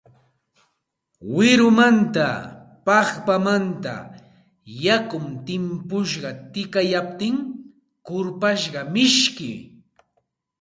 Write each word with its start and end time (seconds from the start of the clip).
Wirumanta, 1.35 2.27
paqpamanta 2.85 3.95
yakun 4.85 5.25
timpusqa 5.45 6.29
tikayaptin 6.53 7.37
kurpasqa 8.05 8.79
miski 8.93 9.51